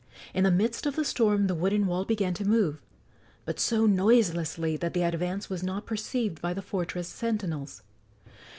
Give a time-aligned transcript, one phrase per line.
[0.33, 2.81] In the midst of the storm the wooden wall began to move,
[3.45, 7.83] but so noiselessly that the advance was not perceived by the fortress sentinels.